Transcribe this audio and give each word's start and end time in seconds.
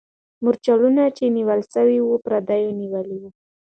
مرچلونه 0.43 1.03
چې 1.17 1.23
نیول 1.37 1.61
سوي 1.73 1.99
وو، 2.03 2.15
پردیو 2.25 2.77
نیولي 2.81 3.17
وو. 3.21 3.29